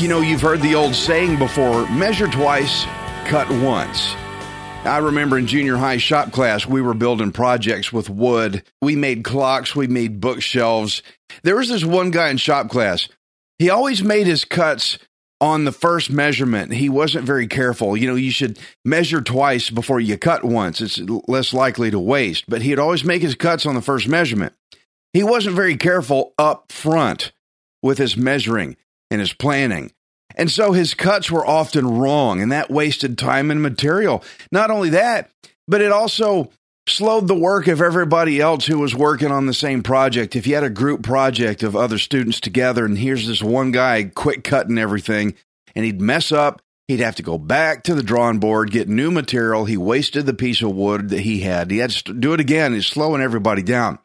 [0.00, 2.86] You know, you've heard the old saying before measure twice,
[3.26, 4.16] cut once.
[4.84, 8.62] I remember in junior high shop class, we were building projects with wood.
[8.80, 11.02] We made clocks, we made bookshelves.
[11.42, 13.08] There was this one guy in shop class.
[13.58, 14.98] He always made his cuts
[15.38, 16.72] on the first measurement.
[16.72, 17.94] He wasn't very careful.
[17.94, 20.80] You know, you should measure twice before you cut once.
[20.80, 22.44] It's less likely to waste.
[22.48, 24.54] But he'd always make his cuts on the first measurement.
[25.12, 27.32] He wasn't very careful up front
[27.82, 28.76] with his measuring
[29.10, 29.92] and his planning.
[30.40, 34.24] And so his cuts were often wrong, and that wasted time and material.
[34.50, 35.30] Not only that,
[35.68, 36.50] but it also
[36.88, 40.34] slowed the work of everybody else who was working on the same project.
[40.34, 44.04] If you had a group project of other students together, and here's this one guy
[44.04, 45.34] quick cutting everything,
[45.74, 49.10] and he'd mess up, he'd have to go back to the drawing board, get new
[49.10, 49.66] material.
[49.66, 51.70] He wasted the piece of wood that he had.
[51.70, 52.72] He had to do it again.
[52.72, 53.98] He's slowing everybody down.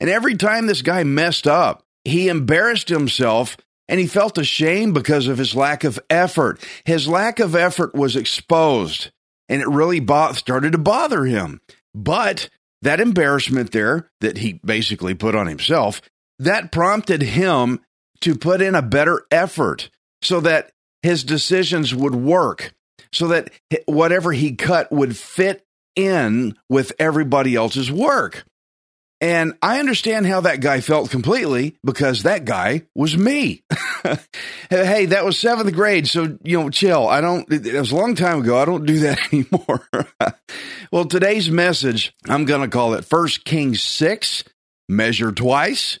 [0.00, 5.28] And every time this guy messed up, he embarrassed himself and he felt ashamed because
[5.28, 6.64] of his lack of effort.
[6.84, 9.10] His lack of effort was exposed
[9.48, 11.60] and it really bo- started to bother him.
[11.94, 12.48] But
[12.82, 16.02] that embarrassment there that he basically put on himself,
[16.38, 17.80] that prompted him
[18.20, 19.90] to put in a better effort
[20.22, 20.72] so that
[21.02, 22.74] his decisions would work,
[23.12, 23.50] so that
[23.86, 28.44] whatever he cut would fit in with everybody else's work.
[29.20, 33.62] And I understand how that guy felt completely because that guy was me.
[34.70, 36.06] hey, that was seventh grade.
[36.06, 37.08] So, you know, chill.
[37.08, 38.58] I don't, it was a long time ago.
[38.58, 39.88] I don't do that anymore.
[40.92, 44.44] well, today's message, I'm going to call it First Kings 6,
[44.88, 45.98] measure twice,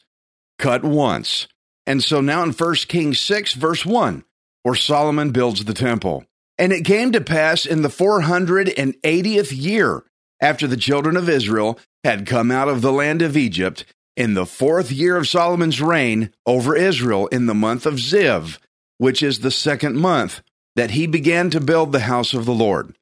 [0.58, 1.48] cut once.
[1.86, 4.24] And so now in First Kings 6, verse 1,
[4.62, 6.26] where Solomon builds the temple.
[6.58, 10.04] And it came to pass in the 480th year
[10.40, 13.84] after the children of Israel had come out of the land of Egypt
[14.16, 18.58] in the fourth year of Solomon's reign over Israel in the month of Ziv,
[18.98, 20.40] which is the second month,
[20.74, 22.94] that he began to build the house of the Lord.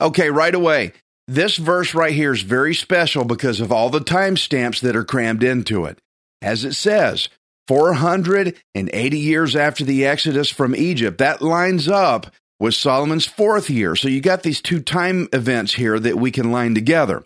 [0.00, 0.92] Okay, right away,
[1.28, 5.42] this verse right here is very special because of all the timestamps that are crammed
[5.42, 5.98] into it.
[6.42, 7.28] As it says,
[7.68, 13.96] 480 years after the Exodus from Egypt, that lines up with Solomon's fourth year.
[13.96, 17.24] So you got these two time events here that we can line together.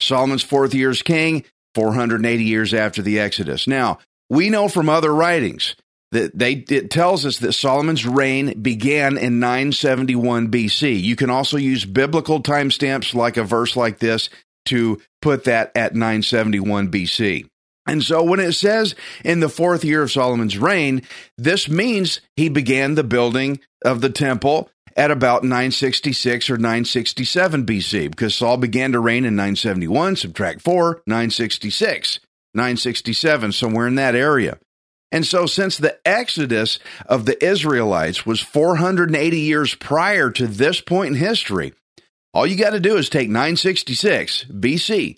[0.00, 3.66] Solomon's fourth year as king, 480 years after the Exodus.
[3.66, 3.98] Now,
[4.30, 5.74] we know from other writings
[6.12, 11.02] that they it tells us that Solomon's reign began in 971 BC.
[11.02, 14.30] You can also use biblical timestamps like a verse like this
[14.66, 17.48] to put that at 971 BC.
[17.88, 18.94] And so when it says
[19.24, 21.02] in the fourth year of Solomon's reign,
[21.36, 28.10] this means he began the building of the temple at about 966 or 967 BC,
[28.10, 32.20] because Saul began to reign in 971, subtract 4, 966,
[32.52, 34.58] 967, somewhere in that area.
[35.10, 41.14] And so, since the exodus of the Israelites was 480 years prior to this point
[41.14, 41.72] in history,
[42.34, 45.16] all you got to do is take 966 BC,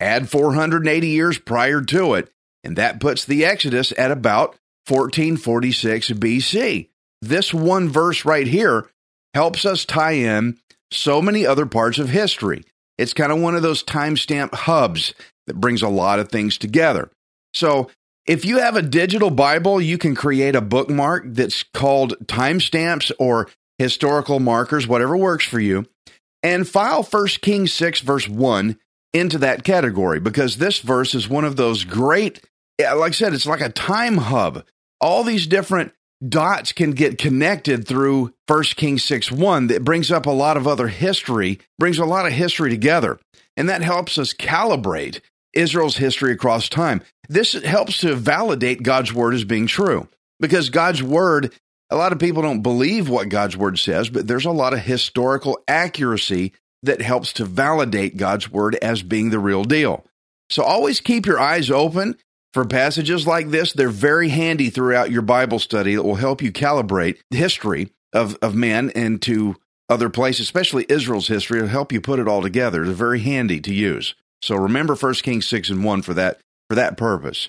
[0.00, 2.30] add 480 years prior to it,
[2.64, 4.56] and that puts the exodus at about
[4.88, 6.88] 1446 BC.
[7.20, 8.88] This one verse right here
[9.34, 10.58] helps us tie in
[10.90, 12.64] so many other parts of history.
[12.96, 15.14] It's kind of one of those timestamp hubs
[15.46, 17.10] that brings a lot of things together.
[17.54, 17.90] So,
[18.26, 23.48] if you have a digital Bible, you can create a bookmark that's called timestamps or
[23.78, 25.86] historical markers, whatever works for you,
[26.42, 28.78] and file 1 Kings 6, verse 1
[29.12, 32.40] into that category because this verse is one of those great,
[32.78, 34.64] like I said, it's like a time hub.
[35.00, 35.92] All these different
[36.26, 40.66] dots can get connected through 1 Kings 6 1 that brings up a lot of
[40.66, 43.18] other history, brings a lot of history together.
[43.56, 45.20] And that helps us calibrate
[45.52, 47.02] Israel's history across time.
[47.28, 50.08] This helps to validate God's word as being true
[50.40, 51.52] because God's word,
[51.90, 54.80] a lot of people don't believe what God's word says, but there's a lot of
[54.80, 56.52] historical accuracy
[56.82, 60.04] that helps to validate God's word as being the real deal.
[60.50, 62.16] So always keep your eyes open
[62.52, 63.72] for passages like this.
[63.72, 68.36] They're very handy throughout your Bible study that will help you calibrate the history of,
[68.40, 69.56] of men into
[69.88, 71.58] other places, especially Israel's history.
[71.58, 72.84] It'll help you put it all together.
[72.84, 74.14] They're very handy to use.
[74.42, 77.48] So remember 1 Kings 6 and 1 for that, for that purpose.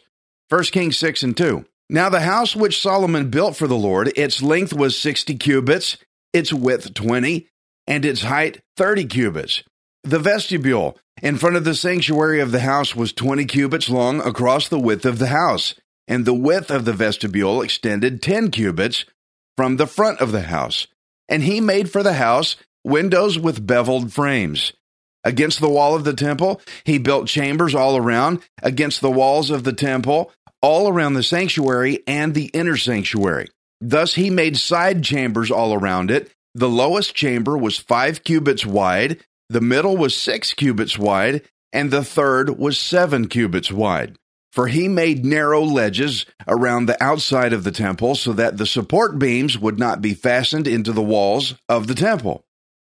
[0.49, 1.65] 1 Kings 6 and 2.
[1.89, 5.97] Now the house which Solomon built for the Lord, its length was 60 cubits,
[6.33, 7.47] its width 20,
[7.89, 9.63] and its height 30 cubits.
[10.03, 14.69] The vestibule in front of the sanctuary of the house was 20 cubits long across
[14.69, 15.75] the width of the house,
[16.07, 19.03] and the width of the vestibule extended 10 cubits
[19.57, 20.87] from the front of the house.
[21.27, 22.55] And he made for the house
[22.85, 24.71] windows with beveled frames.
[25.25, 29.65] Against the wall of the temple, he built chambers all around, against the walls of
[29.65, 30.31] the temple,
[30.61, 33.49] all around the sanctuary and the inner sanctuary.
[33.81, 36.31] Thus he made side chambers all around it.
[36.55, 41.41] The lowest chamber was five cubits wide, the middle was six cubits wide,
[41.73, 44.15] and the third was seven cubits wide.
[44.51, 49.19] For he made narrow ledges around the outside of the temple so that the support
[49.19, 52.43] beams would not be fastened into the walls of the temple.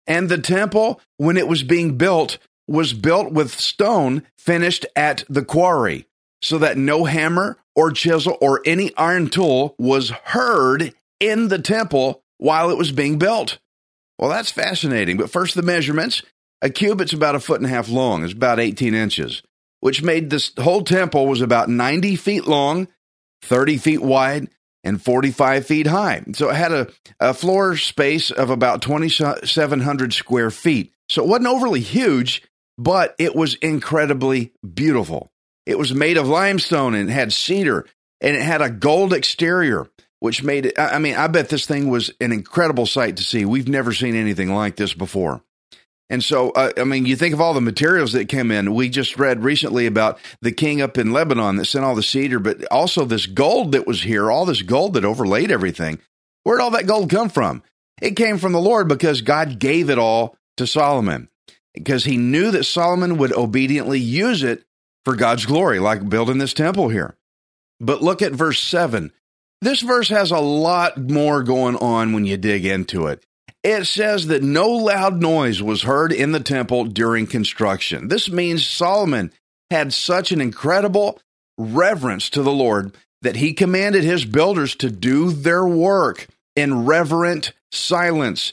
[0.07, 5.45] And the temple, when it was being built, was built with stone finished at the
[5.45, 6.07] quarry,
[6.41, 12.22] so that no hammer or chisel or any iron tool was heard in the temple
[12.43, 13.59] while it was being built.
[14.19, 15.17] Well, that's fascinating.
[15.17, 16.23] But first, the measurements.
[16.61, 19.43] A cubit's about a foot and a half long, it's about 18 inches,
[19.81, 22.87] which made this whole temple was about 90 feet long,
[23.43, 24.49] 30 feet wide,
[24.85, 26.23] and 45 feet high.
[26.35, 30.93] So it had a, a floor space of about 2,700 square feet.
[31.09, 32.43] So it wasn't overly huge,
[32.79, 35.33] but it was incredibly beautiful.
[35.67, 37.87] It was made of limestone and had cedar
[38.21, 39.89] and it had a gold exterior,
[40.23, 40.79] which made it.
[40.79, 43.45] I mean, I bet this thing was an incredible sight to see.
[43.45, 45.43] We've never seen anything like this before.
[46.09, 48.73] And so, uh, I mean, you think of all the materials that came in.
[48.73, 52.39] We just read recently about the king up in Lebanon that sent all the cedar,
[52.39, 55.99] but also this gold that was here, all this gold that overlaid everything.
[56.45, 57.65] Where'd all that gold come from?
[58.01, 61.31] It came from the Lord because God gave it all to Solomon
[61.75, 64.63] because he knew that Solomon would obediently use it
[65.05, 67.17] for God's glory, like building this temple here.
[67.81, 69.11] But look at verse 7.
[69.62, 73.25] This verse has a lot more going on when you dig into it
[73.62, 78.09] it says that no loud noise was heard in the temple during construction.
[78.09, 79.32] This means Solomon
[79.70, 81.20] had such an incredible
[81.56, 86.26] reverence to the Lord that he commanded his builders to do their work
[86.56, 88.53] in reverent silence.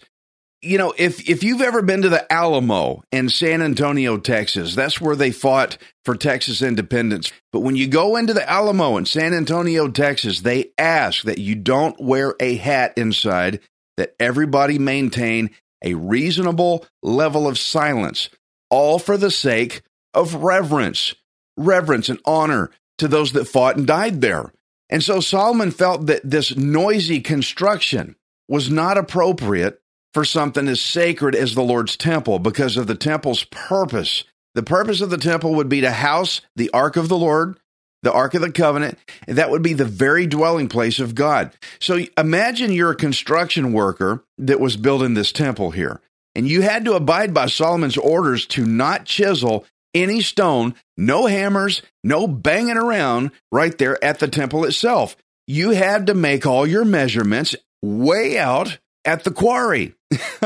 [0.61, 4.99] You know, if if you've ever been to the Alamo in San Antonio, Texas, that's
[4.99, 7.31] where they fought for Texas independence.
[7.53, 11.55] But when you go into the Alamo in San Antonio, Texas, they ask that you
[11.55, 13.61] don't wear a hat inside
[13.95, 15.51] that everybody maintain
[15.81, 18.29] a reasonable level of silence,
[18.69, 19.81] all for the sake
[20.13, 21.15] of reverence,
[21.55, 24.51] reverence and honor to those that fought and died there.
[24.89, 28.15] And so Solomon felt that this noisy construction
[28.49, 29.79] was not appropriate
[30.13, 34.23] for something as sacred as the Lord's temple because of the temple's purpose.
[34.55, 37.57] The purpose of the temple would be to house the ark of the Lord,
[38.01, 38.97] the Ark of the Covenant,
[39.27, 41.53] and that would be the very dwelling place of God.
[41.79, 45.99] So imagine you're a construction worker that was building this temple here,
[46.33, 51.81] and you had to abide by Solomon's orders to not chisel any stone, no hammers,
[52.03, 55.17] no banging around right there at the temple itself.
[55.47, 59.95] You had to make all your measurements way out at the quarry.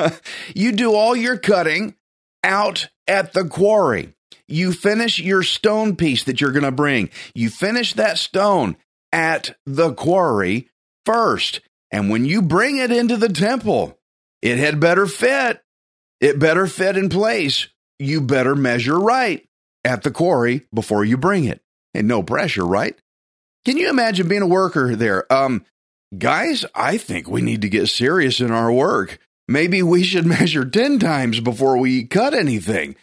[0.56, 1.96] you do all your cutting
[2.44, 4.14] out at the quarry.
[4.48, 7.10] You finish your stone piece that you're going to bring.
[7.34, 8.76] You finish that stone
[9.12, 10.70] at the quarry
[11.06, 11.62] first.
[11.92, 13.98] And when you bring it into the temple,
[14.42, 15.62] it had better fit.
[16.20, 17.68] It better fit in place.
[18.00, 19.48] You better measure right
[19.84, 21.62] at the quarry before you bring it.
[21.94, 22.96] And no pressure, right?
[23.66, 25.32] Can you imagine being a worker there?
[25.32, 25.64] Um,
[26.18, 29.20] guys, I think we need to get serious in our work.
[29.48, 32.96] Maybe we should measure 10 times before we cut anything.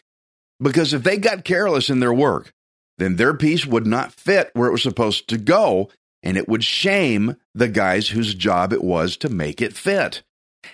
[0.63, 2.53] Because if they got careless in their work,
[2.99, 5.89] then their piece would not fit where it was supposed to go,
[6.23, 10.23] and it would shame the guys whose job it was to make it fit.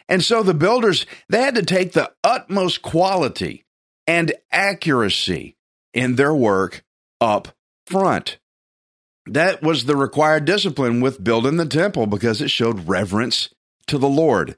[0.09, 3.65] And so the builders, they had to take the utmost quality
[4.09, 5.57] and accuracy
[5.95, 6.85] in their work
[7.21, 7.49] up
[7.87, 8.39] front.
[9.27, 13.51] That was the required discipline with building the temple because it showed reverence
[13.89, 14.57] to the Lord.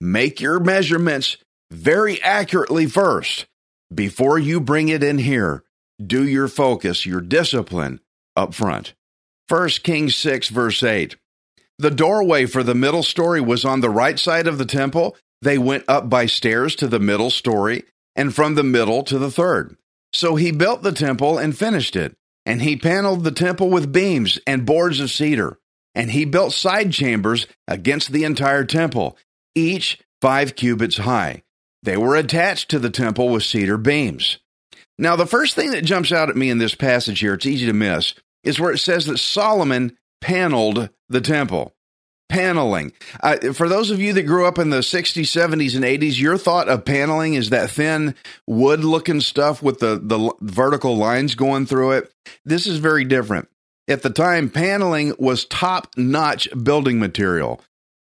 [0.00, 1.36] Make your measurements
[1.70, 3.46] very accurately first
[3.92, 5.62] before you bring it in here,
[6.04, 8.00] do your focus, your discipline
[8.36, 8.94] up front.
[9.48, 11.16] 1 Kings 6, verse 8.
[11.78, 15.16] The doorway for the middle story was on the right side of the temple.
[15.42, 17.84] They went up by stairs to the middle story,
[18.16, 19.76] and from the middle to the third.
[20.12, 22.16] So he built the temple and finished it.
[22.46, 25.58] And he paneled the temple with beams and boards of cedar.
[25.94, 29.16] And he built side chambers against the entire temple,
[29.54, 31.42] each five cubits high.
[31.82, 34.38] They were attached to the temple with cedar beams.
[34.98, 37.66] Now, the first thing that jumps out at me in this passage here, it's easy
[37.66, 41.74] to miss, is where it says that Solomon paneled the temple.
[42.28, 42.92] Paneling.
[43.22, 46.38] Uh, for those of you that grew up in the 60s, 70s, and 80s, your
[46.38, 48.14] thought of paneling is that thin
[48.46, 52.12] wood looking stuff with the, the vertical lines going through it.
[52.44, 53.48] This is very different.
[53.86, 57.60] At the time, paneling was top notch building material.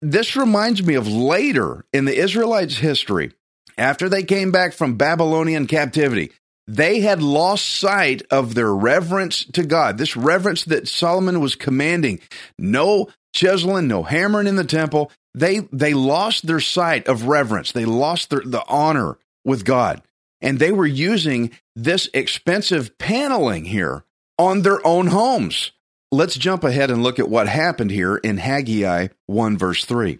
[0.01, 3.31] This reminds me of later in the Israelites' history,
[3.77, 6.31] after they came back from Babylonian captivity.
[6.67, 9.97] They had lost sight of their reverence to God.
[9.97, 12.19] This reverence that Solomon was commanding.
[12.59, 15.11] No chiseling, no hammering in the temple.
[15.33, 17.71] They they lost their sight of reverence.
[17.71, 20.01] They lost their the honor with God.
[20.41, 24.03] And they were using this expensive paneling here
[24.37, 25.71] on their own homes.
[26.11, 30.19] Let's jump ahead and look at what happened here in Haggai 1 verse 3.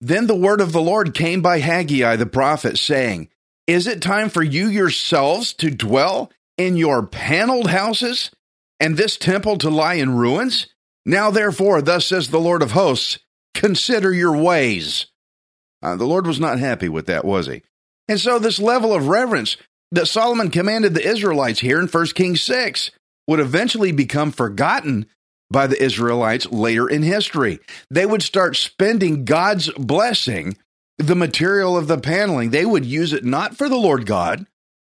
[0.00, 3.28] Then the word of the Lord came by Haggai the prophet, saying,
[3.66, 8.30] Is it time for you yourselves to dwell in your paneled houses,
[8.78, 10.68] and this temple to lie in ruins?
[11.10, 13.18] Now therefore, thus says the Lord of hosts,
[13.52, 15.06] consider your ways.
[15.82, 17.62] Uh, the Lord was not happy with that, was he?
[18.06, 19.56] And so this level of reverence
[19.90, 22.92] that Solomon commanded the Israelites here in 1 Kings 6
[23.26, 25.06] would eventually become forgotten
[25.50, 27.58] by the Israelites later in history.
[27.90, 30.58] They would start spending God's blessing,
[30.96, 32.50] the material of the paneling.
[32.50, 34.46] They would use it not for the Lord God,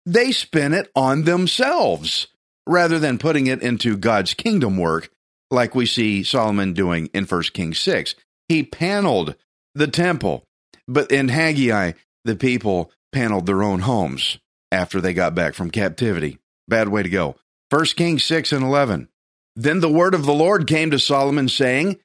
[0.06, 2.28] they spent it on themselves
[2.66, 5.10] rather than putting it into God's kingdom work,
[5.52, 8.16] like we see Solomon doing in 1 Kings 6.
[8.48, 9.36] He paneled
[9.74, 10.44] the temple,
[10.88, 14.38] but in Haggai, the people paneled their own homes
[14.72, 16.38] after they got back from captivity.
[16.68, 17.36] Bad way to go.
[17.70, 19.08] 1 Kings 6 and 11.
[19.56, 21.98] Then the word of the Lord came to Solomon, saying,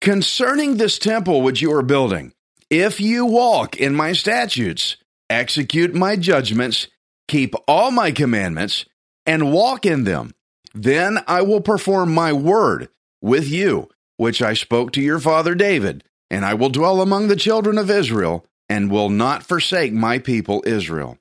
[0.00, 2.32] Concerning this temple which you are building,
[2.70, 4.96] if you walk in my statutes,
[5.28, 6.88] execute my judgments,
[7.28, 8.84] keep all my commandments,
[9.26, 10.34] and walk in them,
[10.76, 12.88] then I will perform my word
[13.22, 17.36] with you, which I spoke to your father David, and I will dwell among the
[17.36, 21.18] children of Israel, and will not forsake my people Israel.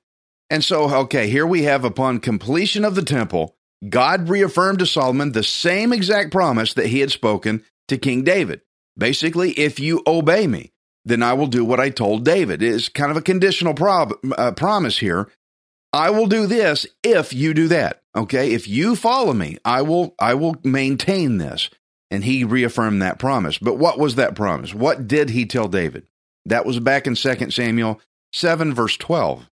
[0.50, 3.56] And so, okay, here we have upon completion of the temple,
[3.88, 8.62] God reaffirmed to Solomon the same exact promise that he had spoken to King David.
[8.98, 10.72] Basically, if you obey me,
[11.06, 12.62] then I will do what I told David.
[12.64, 15.30] It's kind of a conditional prob- uh, promise here.
[15.96, 18.02] I will do this if you do that.
[18.14, 21.70] Okay, if you follow me, I will I will maintain this.
[22.12, 23.58] And he reaffirmed that promise.
[23.58, 24.74] But what was that promise?
[24.74, 26.06] What did he tell David?
[26.46, 28.02] That was back in 2 Samuel
[28.34, 29.50] 7 verse 12.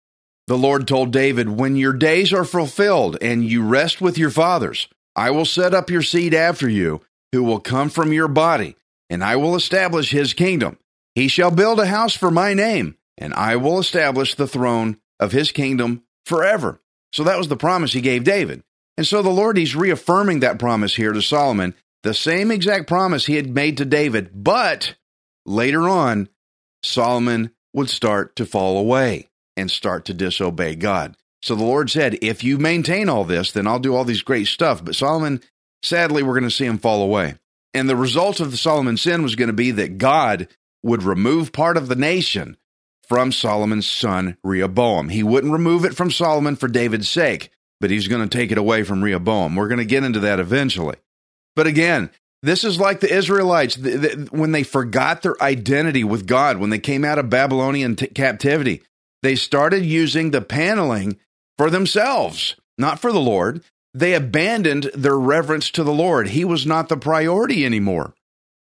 [0.48, 4.90] The Lord told David, When your days are fulfilled and you rest with your fathers,
[5.16, 7.00] I will set up your seed after you,
[7.32, 8.76] who will come from your body,
[9.10, 10.78] and I will establish his kingdom.
[11.16, 15.32] He shall build a house for my name, and I will establish the throne of
[15.32, 16.82] his kingdom forever.
[17.12, 18.64] So that was the promise he gave David.
[18.98, 23.26] And so the Lord, he's reaffirming that promise here to Solomon, the same exact promise
[23.26, 24.32] he had made to David.
[24.34, 24.96] But
[25.46, 26.30] later on,
[26.84, 31.16] Solomon would start to fall away and start to disobey God.
[31.42, 34.48] So the Lord said, If you maintain all this, then I'll do all these great
[34.48, 34.84] stuff.
[34.84, 35.42] But Solomon,
[35.82, 37.36] sadly, we're going to see him fall away.
[37.74, 40.48] And the result of the Solomon sin was going to be that God
[40.84, 42.58] would remove part of the nation
[43.08, 45.10] from Solomon's son Rehoboam.
[45.10, 48.58] He wouldn't remove it from Solomon for David's sake, but he's going to take it
[48.58, 49.56] away from Rehoboam.
[49.56, 50.96] We're going to get into that eventually.
[51.56, 52.10] But again,
[52.42, 53.78] this is like the Israelites
[54.32, 58.82] when they forgot their identity with God, when they came out of Babylonian t- captivity.
[59.22, 61.18] They started using the paneling
[61.58, 63.64] for themselves, not for the Lord.
[63.94, 66.30] They abandoned their reverence to the Lord.
[66.30, 68.14] He was not the priority anymore.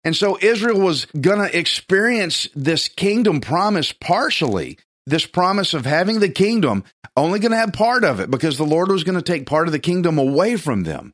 [0.04, 6.20] And so Israel was going to experience this kingdom promise partially, this promise of having
[6.20, 6.84] the kingdom,
[7.16, 9.68] only going to have part of it because the Lord was going to take part
[9.68, 11.14] of the kingdom away from them.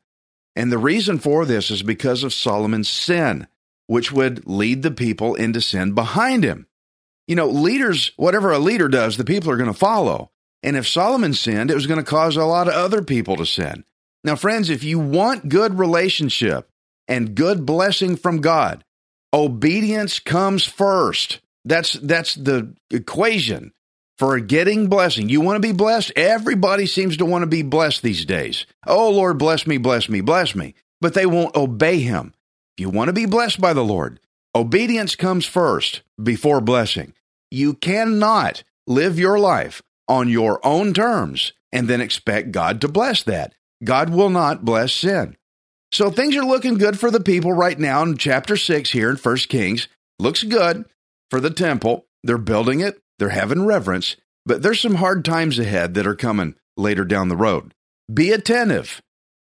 [0.55, 3.47] And the reason for this is because of Solomon's sin,
[3.87, 6.67] which would lead the people into sin behind him.
[7.27, 10.29] You know, leaders, whatever a leader does, the people are going to follow.
[10.61, 13.45] And if Solomon sinned, it was going to cause a lot of other people to
[13.45, 13.85] sin.
[14.23, 16.69] Now, friends, if you want good relationship
[17.07, 18.83] and good blessing from God,
[19.33, 21.39] obedience comes first.
[21.65, 23.71] That's that's the equation
[24.17, 25.29] for getting blessing.
[25.29, 26.11] You want to be blessed?
[26.15, 28.65] Everybody seems to want to be blessed these days.
[28.85, 30.75] Oh Lord, bless me, bless me, bless me.
[31.01, 32.33] But they won't obey him.
[32.77, 34.19] If you want to be blessed by the Lord,
[34.55, 37.13] Obedience comes first before blessing.
[37.49, 43.23] You cannot live your life on your own terms and then expect God to bless
[43.23, 43.55] that.
[43.83, 45.37] God will not bless sin.
[45.93, 49.15] So things are looking good for the people right now in chapter 6 here in
[49.15, 49.87] 1 Kings.
[50.17, 50.85] Looks good
[51.29, 52.07] for the temple.
[52.23, 56.55] They're building it, they're having reverence, but there's some hard times ahead that are coming
[56.75, 57.75] later down the road.
[58.11, 59.03] Be attentive.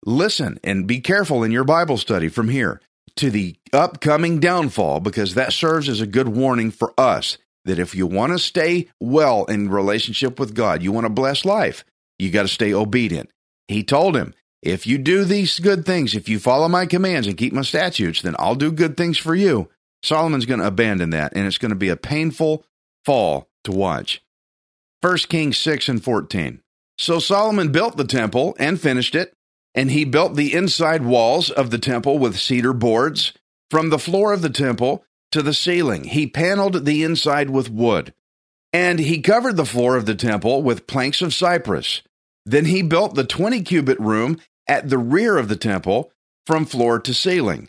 [0.04, 2.82] Listen and be careful in your Bible study from here
[3.16, 7.94] to the upcoming downfall because that serves as a good warning for us that if
[7.94, 11.82] you want to stay well in relationship with God, you want to bless life,
[12.18, 13.30] you got to stay obedient.
[13.68, 14.34] He told him,
[14.66, 18.22] if you do these good things, if you follow my commands and keep my statutes,
[18.22, 19.68] then I'll do good things for you.
[20.02, 22.64] Solomon's going to abandon that, and it's going to be a painful
[23.04, 24.22] fall to watch.
[25.00, 26.60] 1 Kings 6 and 14.
[26.98, 29.34] So Solomon built the temple and finished it,
[29.74, 33.32] and he built the inside walls of the temple with cedar boards
[33.70, 36.04] from the floor of the temple to the ceiling.
[36.04, 38.14] He paneled the inside with wood,
[38.72, 42.02] and he covered the floor of the temple with planks of cypress.
[42.44, 46.12] Then he built the 20 cubit room at the rear of the temple
[46.46, 47.68] from floor to ceiling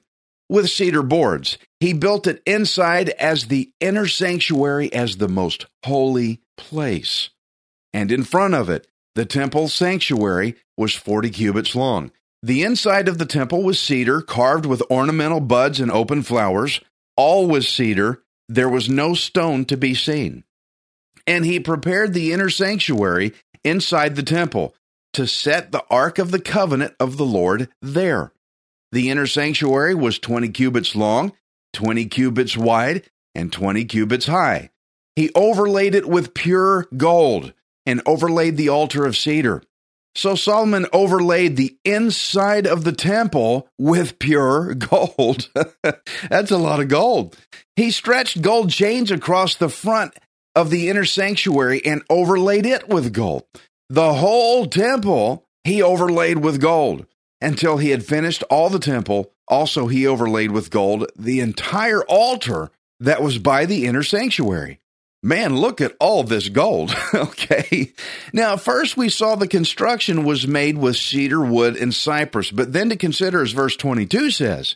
[0.50, 1.58] with cedar boards.
[1.80, 7.30] He built it inside as the inner sanctuary as the most holy place.
[7.94, 12.12] And in front of it, the temple sanctuary was 40 cubits long.
[12.44, 16.80] The inside of the temple was cedar, carved with ornamental buds and open flowers.
[17.16, 18.24] All was cedar.
[18.48, 20.44] There was no stone to be seen.
[21.26, 24.76] And he prepared the inner sanctuary inside the temple
[25.18, 28.34] to set the ark of the covenant of the Lord there.
[28.92, 31.34] The inner sanctuary was 20 cubits long,
[31.74, 34.70] 20 cubits wide, and 20 cubits high.
[35.16, 37.54] He overlaid it with pure gold
[37.88, 39.64] and overlaid the altar of cedar.
[40.14, 45.50] So Solomon overlaid the inside of the temple with pure gold.
[46.30, 47.36] That's a lot of gold.
[47.76, 50.14] He stretched gold chains across the front
[50.56, 53.46] of the inner sanctuary and overlaid it with gold.
[53.90, 57.06] The whole temple he overlaid with gold
[57.42, 59.32] until he had finished all the temple.
[59.48, 64.80] Also, he overlaid with gold the entire altar that was by the inner sanctuary.
[65.24, 66.96] Man, look at all this gold.
[67.14, 67.94] okay.
[68.34, 72.90] Now, first we saw the construction was made with cedar wood and cypress, but then
[72.90, 74.76] to consider, as verse 22 says,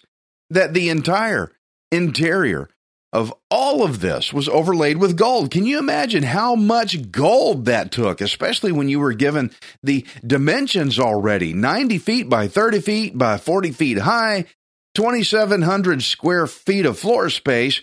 [0.49, 1.51] that the entire
[1.91, 2.69] interior
[3.13, 5.51] of all of this was overlaid with gold.
[5.51, 9.51] Can you imagine how much gold that took, especially when you were given
[9.83, 14.45] the dimensions already 90 feet by 30 feet by 40 feet high,
[14.95, 17.81] 2,700 square feet of floor space,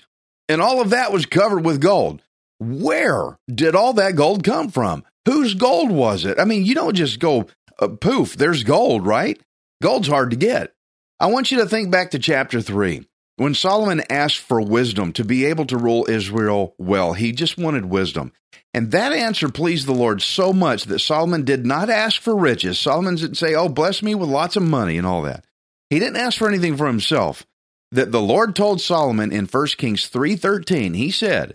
[0.48, 2.22] and all of that was covered with gold.
[2.58, 5.04] Where did all that gold come from?
[5.26, 6.40] Whose gold was it?
[6.40, 9.40] I mean, you don't just go uh, poof, there's gold, right?
[9.82, 10.72] Gold's hard to get.
[11.20, 13.06] I want you to think back to chapter 3.
[13.38, 17.84] When Solomon asked for wisdom to be able to rule Israel well, he just wanted
[17.84, 18.32] wisdom.
[18.74, 22.80] And that answer pleased the Lord so much that Solomon did not ask for riches.
[22.80, 25.44] Solomon didn't say, Oh, bless me with lots of money and all that.
[25.88, 27.46] He didn't ask for anything for himself.
[27.92, 31.54] That the Lord told Solomon in 1 Kings 3:13, he said,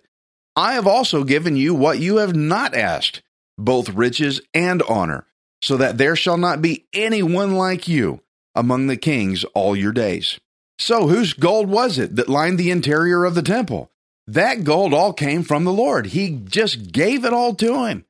[0.55, 3.21] I have also given you what you have not asked,
[3.57, 5.27] both riches and honor,
[5.61, 8.21] so that there shall not be anyone like you
[8.55, 10.39] among the kings all your days.
[10.83, 13.89] So, whose gold was it that lined the interior of the temple?
[14.27, 16.07] That gold all came from the Lord.
[16.07, 18.03] He just gave it all to him.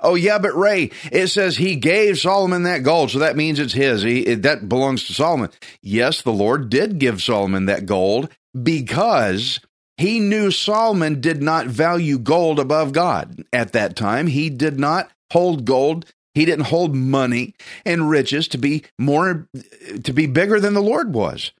[0.00, 3.74] Oh, yeah, but Ray, it says he gave Solomon that gold, so that means it's
[3.74, 4.02] his.
[4.02, 5.50] He, it, that belongs to Solomon.
[5.82, 8.30] Yes, the Lord did give Solomon that gold
[8.62, 9.60] because
[9.98, 14.28] he knew Solomon did not value gold above God at that time.
[14.28, 16.06] He did not hold gold.
[16.32, 19.46] He didn't hold money and riches to be more
[20.04, 21.52] to be bigger than the Lord was.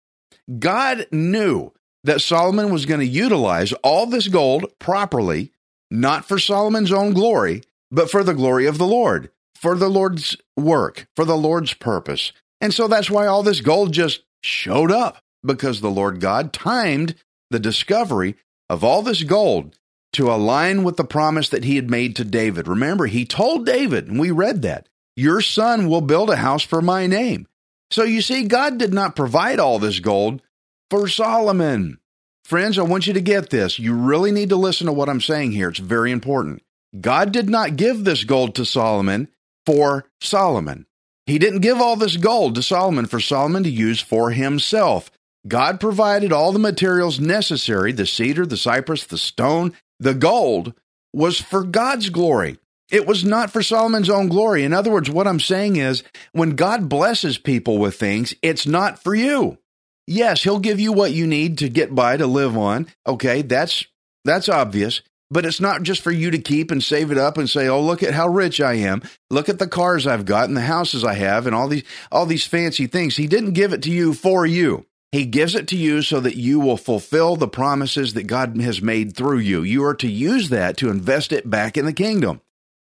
[0.58, 1.72] God knew
[2.04, 5.52] that Solomon was going to utilize all this gold properly,
[5.90, 10.36] not for Solomon's own glory, but for the glory of the Lord, for the Lord's
[10.56, 12.32] work, for the Lord's purpose.
[12.60, 17.14] And so that's why all this gold just showed up because the Lord God timed
[17.50, 18.36] the discovery
[18.68, 19.78] of all this gold
[20.14, 22.66] to align with the promise that he had made to David.
[22.66, 26.80] Remember, he told David, and we read that, your son will build a house for
[26.80, 27.46] my name.
[27.90, 30.42] So you see, God did not provide all this gold
[30.90, 31.98] for Solomon.
[32.44, 33.78] Friends, I want you to get this.
[33.78, 35.68] You really need to listen to what I'm saying here.
[35.68, 36.62] It's very important.
[36.98, 39.28] God did not give this gold to Solomon
[39.66, 40.86] for Solomon.
[41.26, 45.10] He didn't give all this gold to Solomon for Solomon to use for himself.
[45.46, 50.72] God provided all the materials necessary the cedar, the cypress, the stone, the gold
[51.12, 52.58] was for God's glory.
[52.90, 54.64] It was not for Solomon's own glory.
[54.64, 59.02] In other words, what I'm saying is when God blesses people with things, it's not
[59.02, 59.58] for you.
[60.06, 62.86] Yes, he'll give you what you need to get by to live on.
[63.06, 63.84] Okay, that's
[64.24, 65.02] that's obvious.
[65.30, 67.82] But it's not just for you to keep and save it up and say, "Oh,
[67.82, 69.02] look at how rich I am.
[69.28, 72.24] Look at the cars I've got and the houses I have and all these all
[72.24, 74.86] these fancy things." He didn't give it to you for you.
[75.12, 78.80] He gives it to you so that you will fulfill the promises that God has
[78.80, 79.62] made through you.
[79.62, 82.40] You are to use that to invest it back in the kingdom.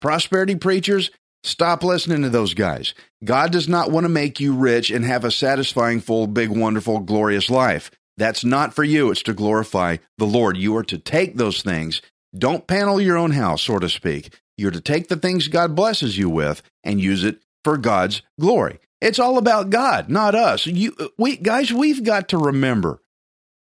[0.02, 1.12] Prosperity preachers,
[1.44, 2.94] stop listening to those guys.
[3.24, 7.00] God does not want to make you rich and have a satisfying, full, big, wonderful,
[7.00, 7.92] glorious life.
[8.18, 9.12] That's not for you.
[9.12, 10.58] It's to glorify the Lord.
[10.58, 12.02] You are to take those things
[12.38, 14.38] don't panel your own house, so to speak.
[14.58, 18.80] You're to take the things God blesses you with and use it for God's glory.
[19.02, 20.66] It's all about God, not us.
[20.66, 23.02] You, we, guys, we've got to remember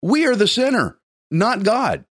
[0.02, 0.98] we are the sinner,
[1.30, 2.04] not God.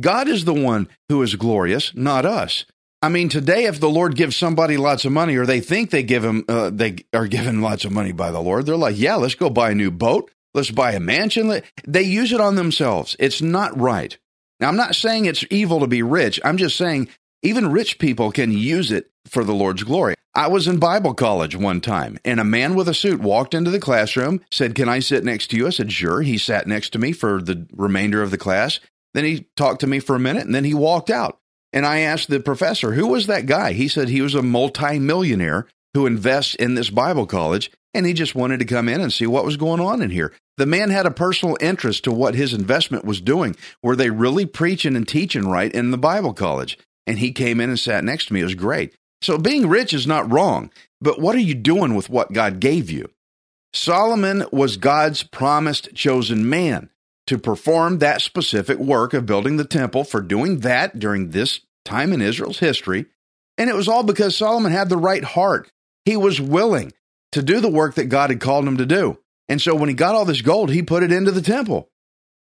[0.00, 2.64] God is the one who is glorious, not us.
[3.04, 6.02] I mean, today, if the Lord gives somebody lots of money, or they think they
[6.02, 9.16] give him, uh, they are given lots of money by the Lord, they're like, "Yeah,
[9.16, 13.14] let's go buy a new boat, let's buy a mansion." They use it on themselves.
[13.18, 14.16] It's not right.
[14.58, 16.40] Now, I'm not saying it's evil to be rich.
[16.42, 17.08] I'm just saying
[17.42, 20.14] even rich people can use it for the Lord's glory.
[20.34, 23.70] I was in Bible college one time, and a man with a suit walked into
[23.70, 25.66] the classroom, said, Can I sit next to you?
[25.66, 26.22] I said, Sure.
[26.22, 28.80] He sat next to me for the remainder of the class.
[29.12, 31.38] Then he talked to me for a minute, and then he walked out.
[31.74, 33.72] And I asked the professor, Who was that guy?
[33.72, 38.36] He said he was a multimillionaire who invests in this Bible college, and he just
[38.36, 40.32] wanted to come in and see what was going on in here.
[40.56, 43.56] The man had a personal interest to what his investment was doing.
[43.82, 46.78] Were they really preaching and teaching right in the Bible college?
[47.08, 48.40] And he came in and sat next to me.
[48.40, 48.94] It was great.
[49.20, 52.88] So being rich is not wrong, but what are you doing with what God gave
[52.88, 53.10] you?
[53.72, 56.90] Solomon was God's promised chosen man
[57.26, 62.12] to perform that specific work of building the temple for doing that during this time
[62.12, 63.06] in Israel's history.
[63.56, 65.70] And it was all because Solomon had the right heart.
[66.04, 66.92] He was willing
[67.32, 69.18] to do the work that God had called him to do.
[69.48, 71.88] And so when he got all this gold, he put it into the temple.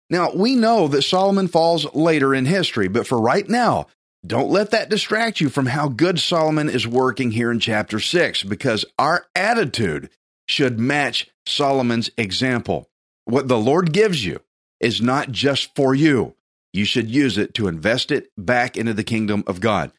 [0.10, 3.88] Now, we know that Solomon falls later in history, but for right now,
[4.26, 8.43] don't let that distract you from how good Solomon is working here in chapter 6,
[8.43, 10.10] because our attitude
[10.48, 12.89] should match Solomon's example.
[13.26, 14.39] What the Lord gives you
[14.84, 16.36] is not just for you.
[16.74, 19.91] You should use it to invest it back into the kingdom of God.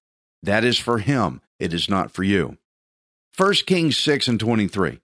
[0.42, 2.58] That is for him, it is not for you.
[3.36, 5.00] 1 Kings 6 and 23.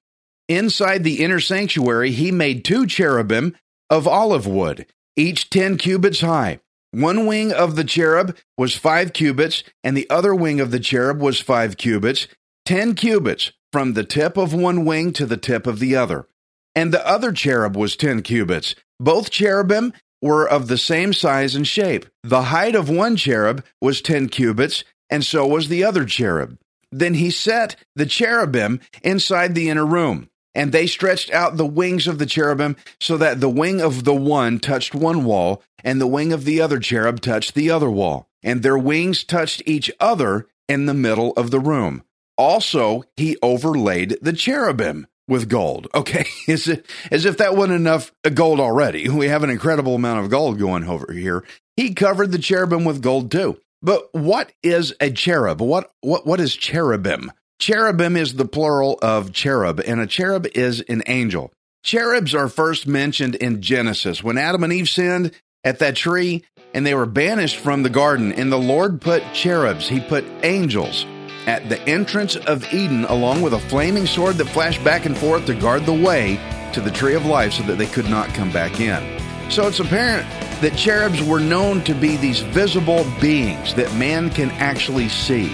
[0.48, 3.56] Inside the inner sanctuary, he made two cherubim
[3.88, 6.60] of olive wood, each 10 cubits high.
[6.92, 11.20] One wing of the cherub was five cubits, and the other wing of the cherub
[11.20, 12.26] was five cubits,
[12.66, 16.26] 10 cubits from the tip of one wing to the tip of the other.
[16.74, 18.74] And the other cherub was 10 cubits.
[19.00, 22.04] Both cherubim were of the same size and shape.
[22.22, 26.58] The height of one cherub was 10 cubits, and so was the other cherub.
[26.92, 30.28] Then he set the cherubim inside the inner room.
[30.54, 34.14] And they stretched out the wings of the cherubim so that the wing of the
[34.14, 38.28] one touched one wall, and the wing of the other cherub touched the other wall.
[38.42, 42.02] And their wings touched each other in the middle of the room.
[42.36, 45.86] Also, he overlaid the cherubim with gold.
[46.00, 49.08] Okay, as if, as if that wasn't enough gold already.
[49.08, 51.44] We have an incredible amount of gold going over here.
[51.76, 53.60] He covered the cherubim with gold too.
[53.82, 55.60] But what is a cherub?
[55.60, 57.32] What what what is cherubim?
[57.58, 61.52] Cherubim is the plural of cherub, and a cherub is an angel.
[61.82, 65.32] Cherubs are first mentioned in Genesis when Adam and Eve sinned
[65.64, 68.32] at that tree and they were banished from the garden.
[68.32, 71.04] And the Lord put cherubs, He put angels
[71.46, 75.46] at the entrance of Eden, along with a flaming sword that flashed back and forth
[75.46, 76.38] to guard the way
[76.72, 79.20] to the tree of life so that they could not come back in.
[79.50, 80.28] So it's apparent
[80.60, 85.48] that cherubs were known to be these visible beings that man can actually see.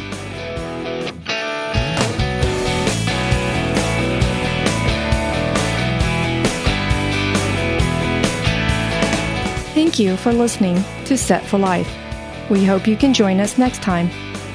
[9.73, 11.91] Thank you for listening to Set for Life.
[12.51, 14.11] We hope you can join us next time,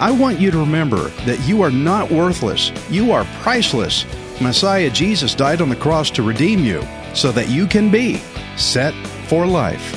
[0.00, 4.06] I want you to remember that you are not worthless, you are priceless.
[4.40, 6.82] Messiah Jesus died on the cross to redeem you
[7.14, 8.16] so that you can be
[8.56, 8.94] set
[9.28, 9.94] for life.